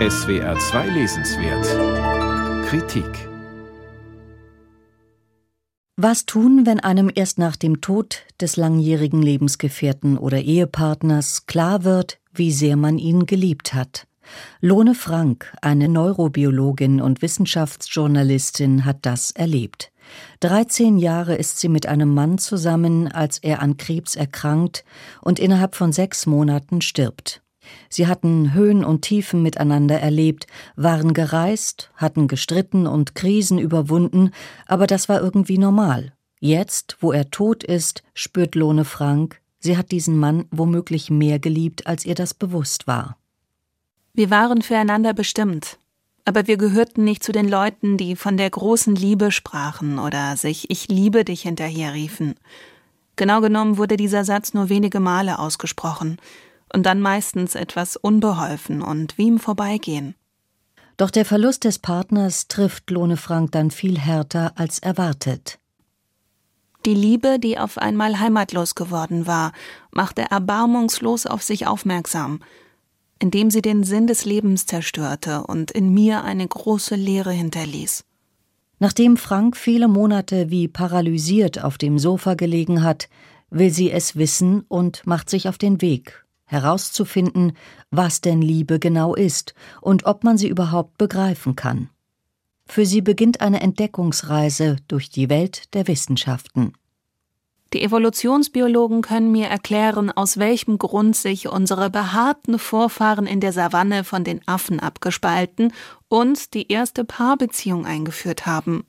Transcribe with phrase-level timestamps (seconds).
[0.00, 3.28] SWR 2 Lesenswert Kritik
[5.96, 12.18] Was tun, wenn einem erst nach dem Tod des langjährigen Lebensgefährten oder Ehepartners klar wird,
[12.32, 14.08] wie sehr man ihn geliebt hat?
[14.60, 19.92] Lone Frank, eine Neurobiologin und Wissenschaftsjournalistin, hat das erlebt.
[20.40, 24.84] 13 Jahre ist sie mit einem Mann zusammen, als er an Krebs erkrankt
[25.22, 27.43] und innerhalb von sechs Monaten stirbt.
[27.88, 30.46] Sie hatten Höhen und Tiefen miteinander erlebt,
[30.76, 34.30] waren gereist, hatten gestritten und Krisen überwunden,
[34.66, 36.12] aber das war irgendwie normal.
[36.40, 41.86] Jetzt, wo er tot ist, spürt Lone Frank, sie hat diesen Mann womöglich mehr geliebt,
[41.86, 43.16] als ihr das bewusst war.
[44.12, 45.78] Wir waren füreinander bestimmt,
[46.24, 50.70] aber wir gehörten nicht zu den Leuten, die von der großen Liebe sprachen oder sich
[50.70, 52.34] Ich liebe dich hinterherriefen.
[53.16, 56.18] Genau genommen wurde dieser Satz nur wenige Male ausgesprochen
[56.74, 60.14] und dann meistens etwas unbeholfen und wie im Vorbeigehen.
[60.96, 65.58] Doch der Verlust des Partners trifft Lone Frank dann viel härter als erwartet.
[66.84, 69.52] Die Liebe, die auf einmal heimatlos geworden war,
[69.90, 72.40] machte erbarmungslos auf sich aufmerksam–
[73.18, 78.04] indem sie den Sinn des Lebens zerstörte und in mir eine große Leere hinterließ.
[78.80, 83.08] Nachdem Frank viele Monate wie paralysiert auf dem Sofa gelegen hat,
[83.50, 87.52] will sie es wissen und macht sich auf den Weg, herauszufinden,
[87.90, 91.90] was denn Liebe genau ist und ob man sie überhaupt begreifen kann.
[92.66, 96.72] Für sie beginnt eine Entdeckungsreise durch die Welt der Wissenschaften.
[97.74, 104.04] Die Evolutionsbiologen können mir erklären, aus welchem Grund sich unsere behaarten Vorfahren in der Savanne
[104.04, 105.72] von den Affen abgespalten
[106.08, 108.84] und die erste Paarbeziehung eingeführt haben.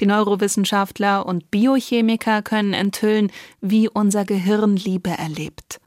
[0.00, 5.80] Die Neurowissenschaftler und Biochemiker können enthüllen, wie unser Gehirn Liebe erlebt.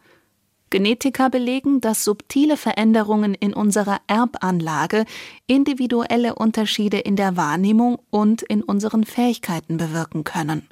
[0.70, 5.06] Genetiker belegen, dass subtile Veränderungen in unserer Erbanlage
[5.48, 10.67] individuelle Unterschiede in der Wahrnehmung und in unseren Fähigkeiten bewirken können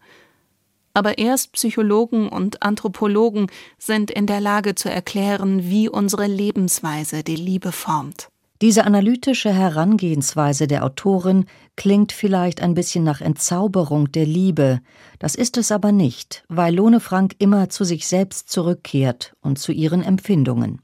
[0.97, 7.35] aber erst Psychologen und Anthropologen sind in der Lage zu erklären, wie unsere Lebensweise die
[7.35, 8.29] Liebe formt.
[8.63, 11.45] Diese analytische Herangehensweise der Autorin
[11.77, 14.81] klingt vielleicht ein bisschen nach Entzauberung der Liebe,
[15.19, 19.71] das ist es aber nicht, weil Lone Frank immer zu sich selbst zurückkehrt und zu
[19.71, 20.81] ihren Empfindungen.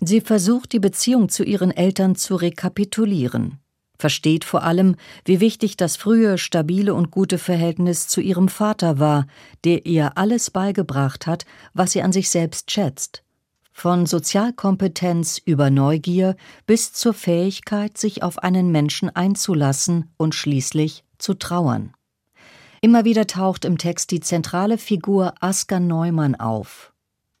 [0.00, 3.58] Sie versucht, die Beziehung zu ihren Eltern zu rekapitulieren
[4.02, 9.28] versteht vor allem, wie wichtig das frühe, stabile und gute Verhältnis zu ihrem Vater war,
[9.62, 13.22] der ihr alles beigebracht hat, was sie an sich selbst schätzt.
[13.72, 21.34] Von Sozialkompetenz über Neugier bis zur Fähigkeit, sich auf einen Menschen einzulassen und schließlich zu
[21.34, 21.92] trauern.
[22.80, 26.91] Immer wieder taucht im Text die zentrale Figur Asker Neumann auf.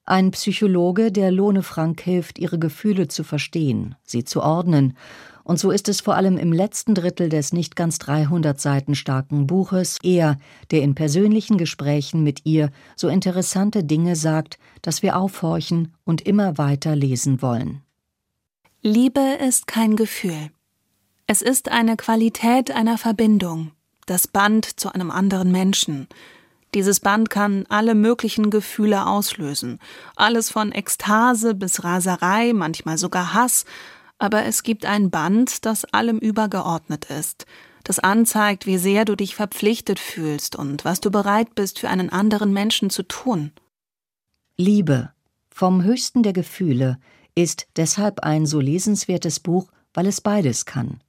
[0.04, 4.94] Ein Psychologe, der Lohne Frank hilft, ihre Gefühle zu verstehen, sie zu ordnen
[5.44, 9.46] und so ist es vor allem im letzten Drittel des nicht ganz 300 Seiten starken
[9.46, 10.36] Buches er,
[10.70, 16.58] der in persönlichen Gesprächen mit ihr so interessante Dinge sagt, dass wir aufhorchen und immer
[16.58, 17.82] weiter lesen wollen.
[18.82, 20.50] Liebe ist kein Gefühl.
[21.26, 23.72] Es ist eine Qualität einer Verbindung,
[24.06, 26.08] das Band zu einem anderen Menschen.
[26.74, 29.78] Dieses Band kann alle möglichen Gefühle auslösen,
[30.16, 33.66] alles von Ekstase bis Raserei, manchmal sogar Hass,
[34.18, 37.44] aber es gibt ein Band, das allem übergeordnet ist,
[37.84, 42.08] das anzeigt, wie sehr du dich verpflichtet fühlst und was du bereit bist, für einen
[42.08, 43.52] anderen Menschen zu tun.
[44.56, 45.10] Liebe,
[45.50, 46.98] vom höchsten der Gefühle,
[47.34, 51.00] ist deshalb ein so lesenswertes Buch, weil es beides kann.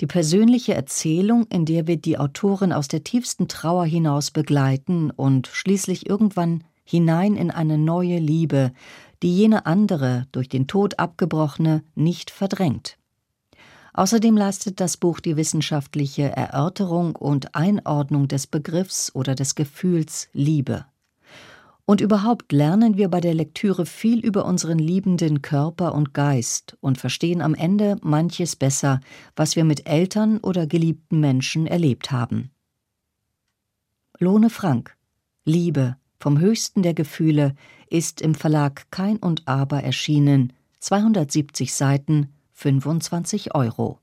[0.00, 5.46] Die persönliche Erzählung, in der wir die Autorin aus der tiefsten Trauer hinaus begleiten und
[5.46, 8.72] schließlich irgendwann hinein in eine neue Liebe,
[9.22, 12.96] die jene andere, durch den Tod abgebrochene, nicht verdrängt.
[13.92, 20.86] Außerdem leistet das Buch die wissenschaftliche Erörterung und Einordnung des Begriffs oder des Gefühls Liebe.
[21.90, 26.98] Und überhaupt lernen wir bei der Lektüre viel über unseren liebenden Körper und Geist und
[26.98, 29.00] verstehen am Ende manches besser,
[29.34, 32.52] was wir mit Eltern oder geliebten Menschen erlebt haben.
[34.20, 34.96] Lohne Frank
[35.44, 37.56] Liebe vom höchsten der Gefühle
[37.88, 43.99] ist im Verlag Kein und Aber erschienen, 270 Seiten, 25 Euro.